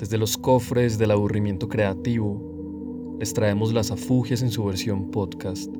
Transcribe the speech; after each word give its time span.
Desde 0.00 0.16
los 0.16 0.38
cofres 0.38 0.96
del 0.96 1.10
aburrimiento 1.10 1.68
creativo, 1.68 3.18
les 3.20 3.34
traemos 3.34 3.74
las 3.74 3.90
afugias 3.90 4.40
en 4.40 4.50
su 4.50 4.64
versión 4.64 5.10
podcast, 5.10 5.70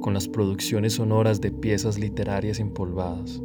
con 0.00 0.14
las 0.14 0.28
producciones 0.28 0.92
sonoras 0.92 1.40
de 1.40 1.50
piezas 1.50 1.98
literarias 1.98 2.60
empolvadas. 2.60 3.42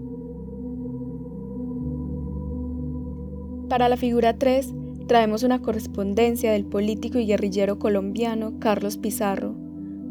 Para 3.70 3.90
la 3.90 3.98
figura 3.98 4.38
3, 4.38 4.72
traemos 5.08 5.42
una 5.42 5.64
correspondencia 5.64 6.52
del 6.52 6.66
político 6.66 7.18
y 7.18 7.26
guerrillero 7.26 7.80
colombiano 7.80 8.60
Carlos 8.60 8.98
Pizarro, 8.98 9.56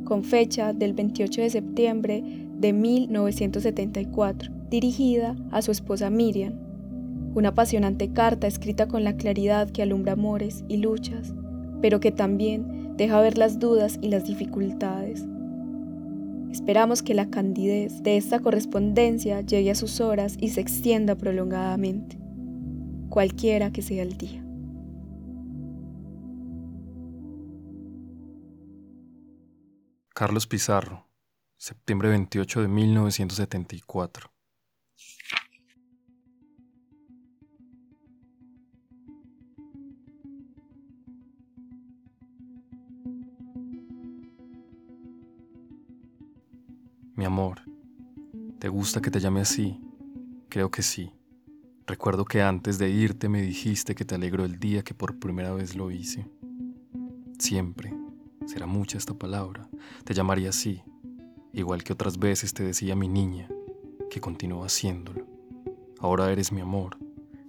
con 0.05 0.25
fecha 0.25 0.73
del 0.73 0.95
28 0.95 1.43
de 1.43 1.51
septiembre 1.51 2.25
de 2.57 2.73
1974, 2.73 4.53
dirigida 4.69 5.37
a 5.53 5.63
su 5.63 5.71
esposa 5.71 6.11
Miriam. 6.11 6.70
Una 7.33 7.51
apasionante 7.51 8.13
carta 8.13 8.47
escrita 8.47 8.89
con 8.89 9.05
la 9.05 9.17
claridad 9.17 9.71
que 9.71 9.83
alumbra 9.83 10.15
amores 10.15 10.65
y 10.69 10.79
luchas, 10.79 11.33
pero 11.81 12.01
que 12.01 12.11
también 12.11 12.97
deja 12.97 13.21
ver 13.21 13.39
las 13.39 13.59
dudas 13.59 13.99
y 14.03 14.09
las 14.09 14.25
dificultades. 14.27 15.25
Esperamos 16.51 17.03
que 17.03 17.15
la 17.15 17.31
candidez 17.31 18.03
de 18.03 18.17
esta 18.17 18.41
correspondencia 18.41 19.41
llegue 19.43 19.71
a 19.71 19.77
sus 19.77 20.01
horas 20.01 20.37
y 20.41 20.49
se 20.49 20.61
extienda 20.61 21.15
prolongadamente, 21.15 22.19
cualquiera 23.09 23.71
que 23.71 23.83
sea 23.83 24.03
el 24.03 24.19
día. 24.19 24.45
Carlos 30.13 30.49
Pizarro, 30.49 31.07
septiembre 31.57 32.09
28 32.09 32.63
de 32.63 32.69
1974. 32.69 34.33
Mi 47.21 47.27
amor, 47.27 47.61
¿te 48.59 48.71
gusta 48.71 49.03
que 49.03 49.11
te 49.11 49.21
llame 49.21 49.43
así? 49.43 49.79
Creo 50.49 50.71
que 50.71 50.81
sí. 50.81 51.13
Recuerdo 51.87 52.25
que 52.25 52.41
antes 52.41 52.79
de 52.79 52.89
irte 52.89 53.29
me 53.29 53.43
dijiste 53.43 53.95
que 53.95 54.07
te 54.07 54.15
alegró 54.15 54.47
el 54.47 54.59
día 54.59 54.83
que 54.83 54.95
por 54.95 55.19
primera 55.19 55.53
vez 55.53 55.77
lo 55.77 55.91
hice. 55.91 56.27
Siempre, 57.39 57.93
será 58.47 58.65
mucha 58.65 58.97
esta 58.97 59.13
palabra, 59.13 59.69
te 60.05 60.15
llamaría 60.15 60.49
así, 60.49 60.83
igual 61.53 61.85
que 61.85 61.93
otras 61.93 62.19
veces 62.19 62.55
te 62.55 62.63
decía 62.63 62.97
mi 62.97 63.07
niña, 63.07 63.51
que 64.09 64.23
continúa 64.23 64.65
haciéndolo. 64.65 65.27
Ahora 65.99 66.33
eres 66.33 66.51
mi 66.53 66.63
amor, 66.63 66.97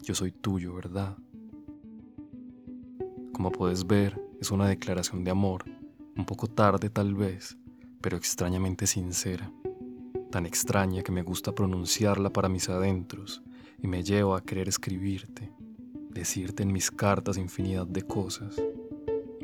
yo 0.04 0.14
soy 0.14 0.34
tuyo, 0.34 0.74
¿verdad? 0.74 1.16
Como 3.32 3.54
puedes 3.54 3.88
ver, 3.88 4.22
es 4.42 4.52
una 4.52 4.68
declaración 4.68 5.24
de 5.24 5.32
amor, 5.32 5.64
un 6.18 6.26
poco 6.26 6.48
tarde 6.48 6.90
tal 6.90 7.16
vez, 7.16 7.58
pero 8.02 8.18
extrañamente 8.18 8.86
sincera, 8.86 9.50
tan 10.32 10.46
extraña 10.46 11.04
que 11.04 11.12
me 11.12 11.22
gusta 11.22 11.54
pronunciarla 11.54 12.32
para 12.32 12.50
mis 12.50 12.70
adentros 12.70 13.44
y 13.80 13.88
me 13.88 14.04
lleva 14.04 14.38
a 14.38 14.42
querer 14.42 14.68
escribirte, 14.70 15.52
decirte 16.10 16.64
en 16.64 16.72
mis 16.72 16.90
cartas 16.90 17.38
infinidad 17.38 17.86
de 17.86 18.02
cosas, 18.02 18.56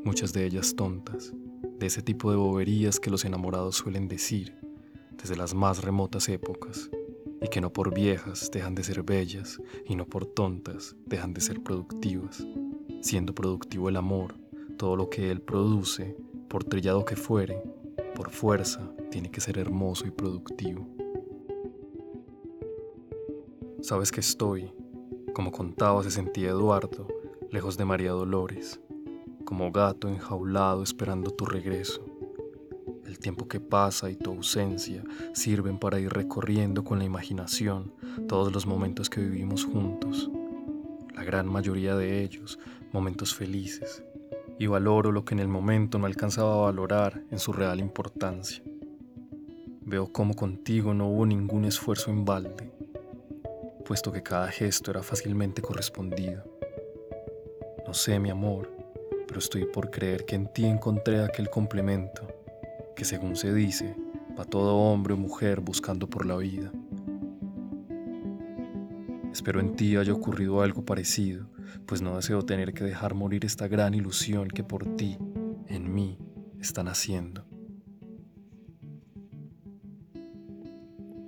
muchas 0.04 0.34
de 0.34 0.46
ellas 0.46 0.76
tontas 0.76 1.34
de 1.78 1.86
ese 1.86 2.02
tipo 2.02 2.32
de 2.32 2.38
boberías 2.38 3.00
que 3.00 3.12
los 3.12 3.26
enamorados 3.26 3.76
suelen 3.76 4.08
decir 4.08 4.56
desde 5.12 5.36
las 5.36 5.54
más 5.54 5.84
remotas 5.84 6.30
épocas, 6.30 6.90
y 7.42 7.50
que 7.50 7.62
no 7.62 7.72
por 7.72 7.94
viejas 7.94 8.50
dejan 8.52 8.74
de 8.76 8.84
ser 8.84 9.04
bellas 9.04 9.62
y 9.86 9.96
no 9.96 10.06
por 10.06 10.26
tontas 10.26 10.96
dejan 11.06 11.34
de 11.34 11.42
ser 11.42 11.62
productivas, 11.62 12.46
siendo 13.02 13.36
productivo 13.36 13.90
el 13.90 13.98
amor, 13.98 14.36
todo 14.78 14.96
lo 14.96 15.10
que 15.10 15.30
él 15.30 15.42
produce, 15.42 16.16
por 16.48 16.64
trillado 16.64 17.06
que 17.06 17.16
fuere, 17.16 17.62
por 18.18 18.32
fuerza, 18.32 18.82
tiene 19.12 19.30
que 19.30 19.42
ser 19.42 19.60
hermoso 19.60 20.08
y 20.08 20.10
productivo. 20.10 20.88
Sabes 23.84 24.12
que 24.12 24.22
estoy, 24.22 24.74
como 25.36 25.52
contaba 25.52 26.02
se 26.02 26.10
sentía 26.10 26.50
Eduardo, 26.50 27.08
lejos 27.52 27.78
de 27.78 27.86
María 27.86 28.14
Dolores, 28.14 28.82
como 29.46 29.72
gato 29.72 30.08
enjaulado 30.08 30.82
esperando 30.82 31.30
tu 31.30 31.46
regreso. 31.46 32.04
El 33.06 33.20
tiempo 33.20 33.48
que 33.48 33.60
pasa 33.60 34.10
y 34.10 34.16
tu 34.16 34.32
ausencia 34.32 35.04
sirven 35.34 35.78
para 35.78 36.00
ir 36.00 36.12
recorriendo 36.12 36.84
con 36.84 36.98
la 36.98 37.06
imaginación 37.06 37.94
todos 38.28 38.52
los 38.52 38.66
momentos 38.66 39.12
que 39.12 39.22
vivimos 39.22 39.64
juntos, 39.64 40.32
la 41.14 41.24
gran 41.24 41.46
mayoría 41.46 41.96
de 41.96 42.24
ellos 42.24 42.58
momentos 42.92 43.36
felices, 43.36 44.04
y 44.60 44.68
valoro 44.68 45.12
lo 45.12 45.24
que 45.24 45.34
en 45.34 45.40
el 45.40 45.48
momento 45.48 46.00
no 46.00 46.06
alcanzaba 46.06 46.54
a 46.54 46.66
valorar 46.66 47.24
en 47.32 47.40
su 47.40 47.54
real 47.54 47.80
importancia. 47.80 48.64
Veo 49.82 50.12
cómo 50.12 50.36
contigo 50.36 50.94
no 50.94 51.08
hubo 51.08 51.26
ningún 51.26 51.66
esfuerzo 51.66 52.12
en 52.12 52.26
balde, 52.26 52.72
puesto 53.86 54.12
que 54.12 54.24
cada 54.24 54.48
gesto 54.50 54.92
era 54.92 55.04
fácilmente 55.04 55.62
correspondido. 55.62 56.44
No 57.86 57.94
sé, 57.94 58.20
mi 58.20 58.30
amor, 58.30 58.70
pero 59.28 59.40
estoy 59.40 59.66
por 59.66 59.92
creer 59.92 60.26
que 60.26 60.36
en 60.36 60.52
ti 60.52 60.66
encontré 60.66 61.24
aquel 61.24 61.50
complemento 61.50 62.28
que 62.98 63.06
según 63.06 63.36
se 63.36 63.54
dice, 63.54 63.96
va 64.38 64.44
todo 64.44 64.76
hombre 64.76 65.14
o 65.14 65.18
mujer 65.18 65.62
buscando 65.62 66.10
por 66.10 66.26
la 66.26 66.36
vida. 66.36 66.72
Espero 69.32 69.60
en 69.60 69.76
ti 69.76 69.96
haya 69.96 70.14
ocurrido 70.14 70.62
algo 70.62 70.84
parecido, 70.84 71.46
pues 71.86 72.02
no 72.02 72.16
deseo 72.16 72.42
tener 72.44 72.74
que 72.74 72.84
dejar 72.84 73.14
morir 73.14 73.46
esta 73.46 73.68
gran 73.68 73.94
ilusión 73.94 74.48
que 74.48 74.64
por 74.64 74.96
ti, 74.96 75.18
en 75.68 75.94
mí, 75.94 76.18
están 76.60 76.88
haciendo. 76.88 77.46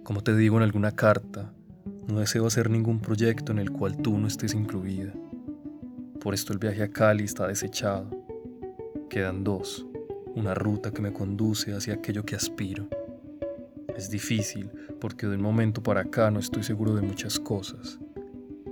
Como 0.04 0.22
te 0.22 0.36
digo 0.36 0.58
en 0.58 0.64
alguna 0.64 0.92
carta, 0.92 1.54
no 2.08 2.20
deseo 2.20 2.48
hacer 2.48 2.70
ningún 2.70 3.00
proyecto 3.00 3.52
en 3.52 3.59
el 3.59 3.72
cual 3.72 3.98
tú 3.98 4.18
no 4.18 4.28
estés 4.28 4.56
incluida. 4.56 5.14
Por 6.20 6.34
esto 6.34 6.52
el 6.52 6.59
viaje 6.59 6.82
a 6.82 6.90
Cali 6.90 7.24
está 7.24 7.48
desechado. 7.48 8.09
Quedan 9.09 9.44
dos, 9.44 9.86
una 10.36 10.56
ruta 10.56 10.92
que 10.92 11.02
me 11.02 11.14
conduce 11.14 11.74
hacia 11.74 11.94
aquello 11.94 12.26
que 12.26 12.36
aspiro. 12.36 12.90
Es 13.96 14.09
difícil 14.09 14.72
porque 15.00 15.28
de 15.28 15.36
un 15.36 15.42
momento 15.42 15.84
para 15.84 16.02
acá 16.02 16.32
no 16.32 16.40
estoy 16.40 16.64
seguro 16.64 16.96
de 16.96 17.02
muchas 17.02 17.40
cosas. 17.40 18.00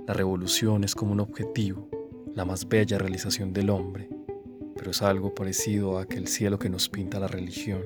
La 0.08 0.14
revolución 0.14 0.84
es 0.84 0.94
como 0.94 1.12
un 1.12 1.20
objetivo, 1.20 1.86
la 2.34 2.46
más 2.46 2.66
bella 2.66 2.96
realización 2.96 3.52
del 3.52 3.68
hombre, 3.68 4.08
pero 4.74 4.92
es 4.92 5.02
algo 5.02 5.34
parecido 5.34 5.98
a 5.98 6.04
aquel 6.04 6.28
cielo 6.28 6.58
que 6.58 6.70
nos 6.70 6.88
pinta 6.88 7.20
la 7.20 7.28
religión. 7.28 7.82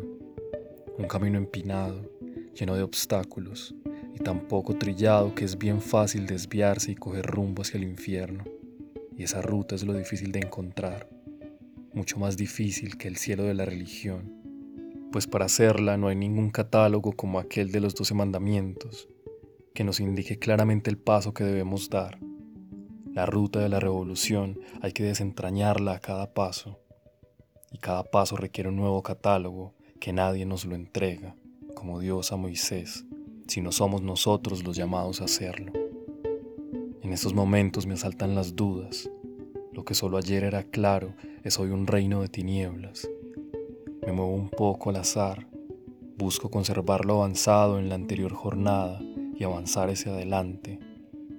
Un 0.98 1.08
camino 1.08 1.36
empinado, 1.36 2.08
lleno 2.54 2.76
de 2.76 2.84
obstáculos, 2.84 3.74
y 4.14 4.20
tan 4.20 4.46
poco 4.46 4.76
trillado 4.76 5.34
que 5.34 5.44
es 5.44 5.58
bien 5.58 5.80
fácil 5.80 6.28
desviarse 6.28 6.92
y 6.92 6.94
coger 6.94 7.26
rumbo 7.26 7.62
hacia 7.62 7.78
el 7.78 7.82
infierno. 7.82 8.44
Y 9.18 9.24
esa 9.24 9.42
ruta 9.42 9.74
es 9.74 9.82
lo 9.82 9.92
difícil 9.92 10.30
de 10.30 10.38
encontrar, 10.38 11.10
mucho 11.92 12.20
más 12.20 12.36
difícil 12.36 12.98
que 12.98 13.08
el 13.08 13.16
cielo 13.16 13.42
de 13.42 13.54
la 13.54 13.64
religión, 13.64 14.32
pues 15.10 15.26
para 15.26 15.46
hacerla 15.46 15.96
no 15.96 16.06
hay 16.06 16.14
ningún 16.14 16.50
catálogo 16.50 17.14
como 17.14 17.40
aquel 17.40 17.72
de 17.72 17.80
los 17.80 17.96
doce 17.96 18.14
mandamientos, 18.14 19.08
que 19.74 19.84
nos 19.84 20.00
indique 20.00 20.38
claramente 20.38 20.90
el 20.90 20.98
paso 20.98 21.32
que 21.32 21.44
debemos 21.44 21.88
dar. 21.88 22.18
La 23.12 23.26
ruta 23.26 23.60
de 23.60 23.68
la 23.68 23.80
revolución 23.80 24.58
hay 24.80 24.92
que 24.92 25.02
desentrañarla 25.02 25.94
a 25.94 26.00
cada 26.00 26.32
paso, 26.34 26.78
y 27.70 27.78
cada 27.78 28.04
paso 28.04 28.36
requiere 28.36 28.68
un 28.68 28.76
nuevo 28.76 29.02
catálogo 29.02 29.74
que 30.00 30.12
nadie 30.12 30.46
nos 30.46 30.64
lo 30.64 30.74
entrega, 30.74 31.36
como 31.74 32.00
Dios 32.00 32.32
a 32.32 32.36
Moisés, 32.36 33.04
si 33.46 33.60
no 33.60 33.72
somos 33.72 34.02
nosotros 34.02 34.64
los 34.64 34.76
llamados 34.76 35.20
a 35.20 35.24
hacerlo. 35.24 35.72
En 37.02 37.12
estos 37.12 37.34
momentos 37.34 37.86
me 37.86 37.94
asaltan 37.94 38.34
las 38.34 38.56
dudas. 38.56 39.10
Lo 39.72 39.84
que 39.84 39.94
solo 39.94 40.18
ayer 40.18 40.44
era 40.44 40.64
claro 40.64 41.14
es 41.44 41.58
hoy 41.58 41.70
un 41.70 41.86
reino 41.86 42.22
de 42.22 42.28
tinieblas. 42.28 43.08
Me 44.06 44.12
muevo 44.12 44.34
un 44.34 44.50
poco 44.50 44.90
al 44.90 44.96
azar. 44.96 45.48
Busco 46.16 46.50
conservar 46.50 47.04
lo 47.04 47.14
avanzado 47.14 47.78
en 47.78 47.88
la 47.88 47.94
anterior 47.94 48.32
jornada 48.32 49.00
y 49.42 49.44
avanzar 49.44 49.90
hacia 49.90 50.12
adelante, 50.12 50.78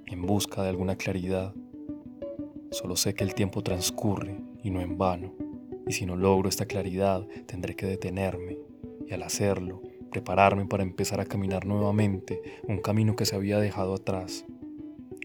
en 0.07 0.23
busca 0.23 0.61
de 0.61 0.67
alguna 0.67 0.97
claridad. 0.97 1.53
Solo 2.69 2.97
sé 2.97 3.13
que 3.13 3.23
el 3.23 3.33
tiempo 3.33 3.63
transcurre 3.63 4.41
y 4.61 4.71
no 4.71 4.81
en 4.81 4.97
vano, 4.97 5.33
y 5.87 5.93
si 5.93 6.05
no 6.05 6.17
logro 6.17 6.49
esta 6.49 6.65
claridad 6.65 7.25
tendré 7.45 7.77
que 7.77 7.85
detenerme 7.85 8.57
y 9.07 9.13
al 9.13 9.23
hacerlo 9.23 9.81
prepararme 10.11 10.65
para 10.65 10.83
empezar 10.83 11.21
a 11.21 11.25
caminar 11.25 11.65
nuevamente 11.65 12.41
un 12.67 12.79
camino 12.81 13.15
que 13.15 13.25
se 13.25 13.37
había 13.37 13.57
dejado 13.59 13.93
atrás 13.93 14.45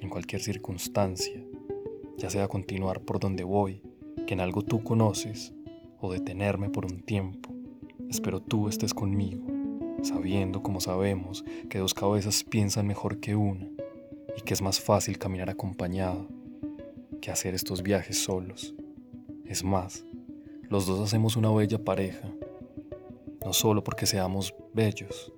en 0.01 0.09
cualquier 0.09 0.41
circunstancia, 0.41 1.45
ya 2.17 2.31
sea 2.31 2.47
continuar 2.47 3.01
por 3.01 3.19
donde 3.19 3.43
voy, 3.43 3.83
que 4.25 4.35
en 4.35 4.41
algo 4.41 4.63
tú 4.63 4.85
conoces, 4.85 5.53
o 6.01 6.13
detenerme 6.13 6.71
por 6.71 6.87
un 6.87 7.01
tiempo. 7.03 7.53
Espero 8.09 8.41
tú 8.41 8.69
estés 8.69 8.95
conmigo, 8.95 9.58
sabiendo 10.03 10.63
como 10.63 10.81
sabemos 10.81 11.45
que 11.69 11.79
dos 11.79 11.95
cabezas 11.95 12.45
piensan 12.45 12.87
mejor 12.87 13.21
que 13.21 13.35
una 13.35 13.69
y 14.37 14.43
que 14.43 14.55
es 14.55 14.63
más 14.63 14.81
fácil 14.81 15.19
caminar 15.19 15.51
acompañado. 15.51 16.29
que 17.21 17.33
hacer 17.33 17.53
estos 17.53 17.83
viajes 17.83 18.23
solos. 18.23 18.75
Es 19.45 19.65
más, 19.65 20.05
los 20.69 20.87
dos 20.87 21.01
hacemos 21.01 21.37
una 21.37 21.51
bella 21.51 21.83
pareja, 21.83 22.31
no 23.45 23.53
solo 23.53 23.83
porque 23.83 24.07
seamos 24.07 24.55
bellos, 24.73 25.33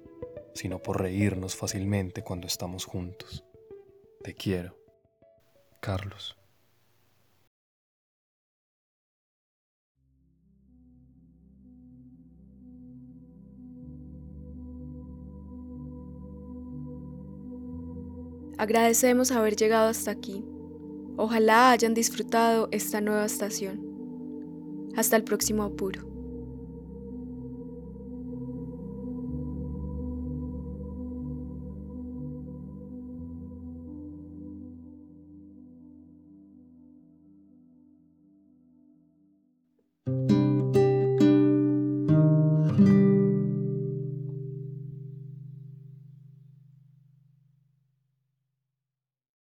sino 0.53 0.79
por 0.79 1.01
reírnos 1.01 1.57
fácilmente 1.57 2.23
cuando 2.23 2.47
estamos 2.47 2.85
juntos. 2.85 3.45
Te 4.23 4.35
quiero, 4.35 4.77
Carlos. 5.81 6.40
Agradecemos 18.61 19.33
haber 19.33 19.57
llegado 19.57 19.89
hasta 19.89 20.11
aquí. 20.11 20.45
Ojalá 21.17 21.71
hayan 21.71 21.95
disfrutado 21.95 22.69
esta 22.73 23.01
nueva 23.01 23.25
estación. 23.25 23.81
Hasta 24.95 25.17
el 25.17 25.25
próximo 25.25 25.63
apuro. 25.63 26.10